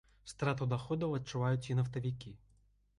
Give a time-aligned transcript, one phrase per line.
[0.31, 2.39] Страту даходаў адчуваюць і нафтавікі.